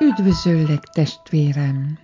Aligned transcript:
Üdvözöllek, 0.00 0.82
testvérem! 0.82 1.98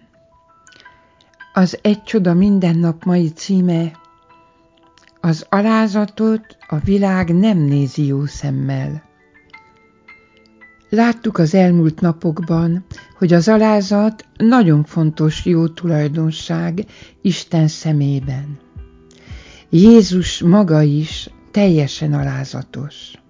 Az 1.53 1.79
Egy 1.83 2.03
Csoda 2.03 2.35
minden 2.35 2.79
nap 2.79 3.05
mai 3.05 3.29
címe 3.29 3.93
Az 5.21 5.47
alázatot 5.49 6.57
a 6.69 6.79
világ 6.79 7.35
nem 7.35 7.59
nézi 7.59 8.07
jó 8.07 8.27
szemmel. 8.27 9.03
Láttuk 10.89 11.39
az 11.39 11.55
elmúlt 11.55 12.01
napokban, 12.01 12.85
hogy 13.19 13.33
az 13.33 13.49
alázat 13.49 14.27
nagyon 14.37 14.85
fontos 14.85 15.45
jó 15.45 15.69
tulajdonság 15.69 16.87
Isten 17.23 17.69
szemében. 17.69 18.59
Jézus 19.71 20.43
maga 20.43 20.83
is 20.83 21.31
teljesen 21.51 22.13
alázatos. 22.13 23.22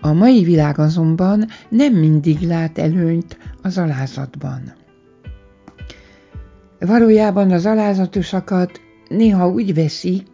A 0.00 0.12
mai 0.12 0.44
világ 0.44 0.78
azonban 0.78 1.46
nem 1.68 1.94
mindig 1.94 2.40
lát 2.40 2.78
előnyt 2.78 3.38
az 3.62 3.78
alázatban. 3.78 4.72
Valójában 6.78 7.50
az 7.50 7.66
alázatosakat 7.66 8.80
néha 9.08 9.48
úgy 9.48 9.74
veszik, 9.74 10.26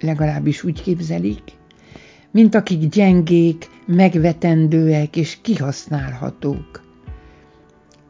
legalábbis 0.00 0.64
úgy 0.64 0.82
képzelik, 0.82 1.42
mint 2.30 2.54
akik 2.54 2.88
gyengék, 2.88 3.68
megvetendőek 3.86 5.16
és 5.16 5.38
kihasználhatók. 5.42 6.84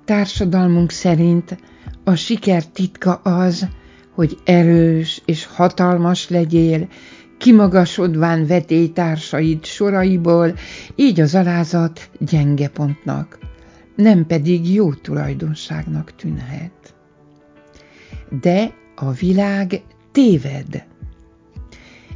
Társadalmunk 0.04 0.90
szerint 0.90 1.58
a 2.04 2.14
siker 2.14 2.66
titka 2.66 3.14
az, 3.14 3.68
hogy 4.14 4.38
erős 4.44 5.22
és 5.24 5.46
hatalmas 5.46 6.28
legyél, 6.28 6.88
kimagasodván 7.46 8.46
vetélytársaid 8.46 9.64
soraiból, 9.64 10.54
így 10.94 11.20
az 11.20 11.34
alázat 11.34 12.10
gyenge 12.18 12.68
pontnak, 12.68 13.38
nem 13.96 14.26
pedig 14.26 14.74
jó 14.74 14.94
tulajdonságnak 14.94 16.14
tűnhet. 16.14 16.94
De 18.40 18.72
a 18.94 19.10
világ 19.10 19.82
téved, 20.12 20.84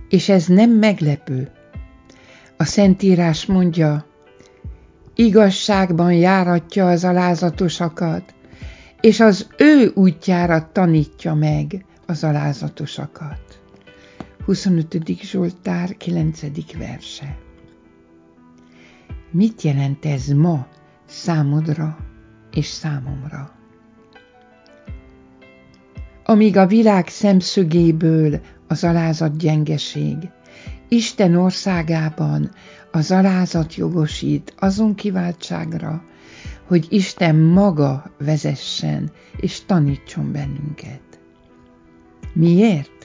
és 0.09 0.29
ez 0.29 0.47
nem 0.47 0.71
meglepő. 0.71 1.51
A 2.57 2.65
Szentírás 2.65 3.47
mondja, 3.47 4.07
igazságban 5.15 6.13
járatja 6.13 6.89
az 6.89 7.05
alázatosakat, 7.05 8.35
és 9.01 9.21
az 9.21 9.47
ő 9.59 9.93
útjára 9.95 10.69
tanítja 10.73 11.35
meg 11.35 11.85
az 12.07 12.25
alázatosakat. 12.25 13.50
25. 14.51 15.21
Zsoltár 15.23 15.97
9. 15.97 16.41
verse. 16.79 17.39
Mit 19.31 19.63
jelent 19.63 20.05
ez 20.05 20.27
ma 20.27 20.67
számodra 21.07 21.99
és 22.53 22.67
számomra? 22.67 23.53
Amíg 26.25 26.57
a 26.57 26.67
világ 26.67 27.09
szemszögéből 27.09 28.41
az 28.67 28.85
alázat 28.85 29.37
gyengeség, 29.37 30.17
Isten 30.89 31.35
országában 31.35 32.51
az 32.93 33.11
alázat 33.11 33.75
jogosít 33.75 34.55
azon 34.59 34.95
kiváltságra, 34.95 36.05
hogy 36.67 36.87
Isten 36.89 37.37
maga 37.37 38.15
vezessen 38.19 39.11
és 39.37 39.65
tanítson 39.65 40.33
bennünket. 40.33 41.21
Miért? 42.33 43.00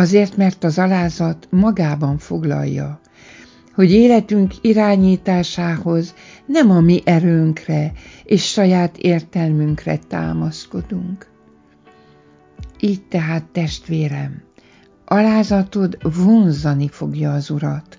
Azért, 0.00 0.36
mert 0.36 0.64
az 0.64 0.78
alázat 0.78 1.48
magában 1.50 2.18
foglalja, 2.18 3.00
hogy 3.74 3.90
életünk 3.92 4.54
irányításához 4.60 6.14
nem 6.46 6.70
a 6.70 6.80
mi 6.80 7.00
erőnkre 7.04 7.92
és 8.24 8.44
saját 8.44 8.96
értelmünkre 8.96 9.98
támaszkodunk. 10.08 11.26
Így 12.80 13.02
tehát, 13.02 13.44
testvérem, 13.44 14.42
alázatod 15.04 15.98
vonzani 16.16 16.88
fogja 16.88 17.32
az 17.32 17.50
Urat, 17.50 17.98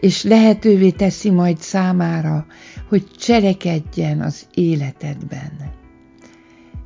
és 0.00 0.22
lehetővé 0.22 0.90
teszi 0.90 1.30
majd 1.30 1.58
számára, 1.58 2.46
hogy 2.88 3.06
cselekedjen 3.16 4.20
az 4.20 4.46
életedben. 4.54 5.52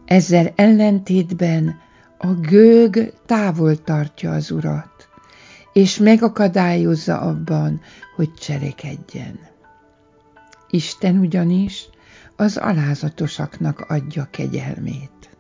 Ezzel 0.05 0.53
ellentétben 0.57 1.83
a 2.19 2.33
gőg 2.33 3.13
távol 3.27 3.83
tartja 3.83 4.33
az 4.33 4.51
urat, 4.51 5.09
és 5.73 5.99
megakadályozza 5.99 7.21
abban, 7.21 7.81
hogy 8.17 8.35
cselekedjen. 8.35 9.39
Isten 10.71 11.19
ugyanis 11.19 11.89
az 12.37 12.57
alázatosaknak 12.57 13.81
adja 13.81 14.29
kegyelmét. 14.31 15.37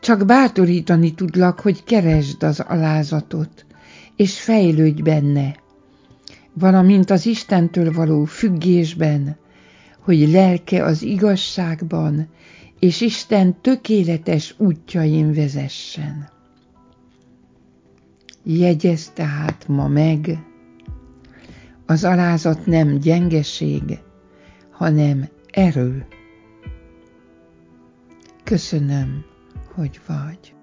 Csak 0.00 0.26
bátorítani 0.26 1.14
tudlak, 1.14 1.60
hogy 1.60 1.84
keresd 1.84 2.42
az 2.42 2.60
alázatot, 2.60 3.66
és 4.16 4.40
fejlődj 4.40 5.02
benne, 5.02 5.56
valamint 6.52 7.10
az 7.10 7.26
Istentől 7.26 7.92
való 7.92 8.24
függésben, 8.24 9.36
hogy 10.00 10.30
lelke 10.30 10.84
az 10.84 11.02
igazságban 11.02 12.28
és 12.78 13.00
Isten 13.00 13.60
tökéletes 13.60 14.54
útjain 14.58 15.32
vezessen. 15.34 16.28
Jegyez 18.42 19.10
tehát 19.14 19.68
ma 19.68 19.88
meg, 19.88 20.38
az 21.86 22.04
alázat 22.04 22.66
nem 22.66 22.98
gyengeség, 22.98 23.98
hanem 24.70 25.28
erő. 25.50 26.06
Köszönöm, 28.44 29.24
hogy 29.74 30.00
vagy. 30.06 30.54